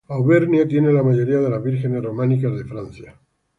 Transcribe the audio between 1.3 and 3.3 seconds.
de las vírgenes románicas de Francia.